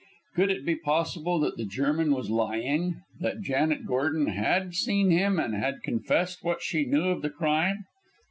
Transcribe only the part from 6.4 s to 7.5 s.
what she knew of the